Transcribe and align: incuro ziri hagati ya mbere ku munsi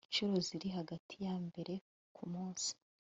incuro 0.09 0.37
ziri 0.47 0.69
hagati 0.77 1.15
ya 1.25 1.35
mbere 1.45 1.73
ku 2.15 2.23
munsi 2.31 2.69